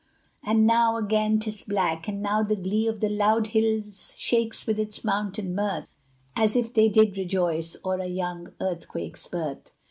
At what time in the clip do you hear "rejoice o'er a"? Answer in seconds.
7.19-8.07